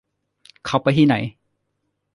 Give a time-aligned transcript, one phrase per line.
[0.65, 1.15] เค้าไปที่ไหน